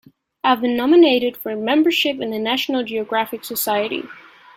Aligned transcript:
I've 0.43 0.61
been 0.61 0.75
nominated 0.75 1.37
for 1.37 1.55
membership 1.55 2.19
in 2.21 2.31
the 2.31 2.39
National 2.39 2.83
Geographic 2.83 3.45
Society. 3.45 4.03